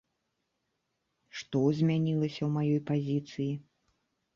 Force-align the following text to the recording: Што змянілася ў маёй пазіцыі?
Што 1.43 1.59
змянілася 1.83 2.41
ў 2.49 2.53
маёй 2.59 2.85
пазіцыі? 2.93 3.51